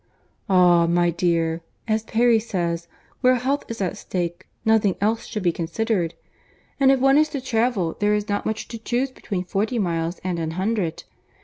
[0.49, 0.87] "Ah!
[0.87, 2.87] my dear, as Perry says,
[3.19, 6.15] where health is at stake, nothing else should be considered;
[6.79, 10.19] and if one is to travel, there is not much to chuse between forty miles
[10.23, 11.03] and an hundred.